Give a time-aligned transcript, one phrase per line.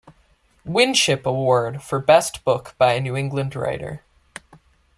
[0.65, 4.01] Winship award for best book by a New England writer.